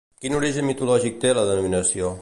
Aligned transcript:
Quin 0.23 0.37
origen 0.37 0.67
mitològic 0.69 1.21
té 1.27 1.35
la 1.41 1.45
denominació? 1.51 2.13